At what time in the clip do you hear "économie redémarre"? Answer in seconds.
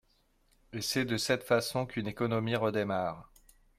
2.07-3.29